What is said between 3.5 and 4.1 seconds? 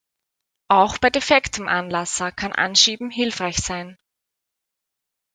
sein.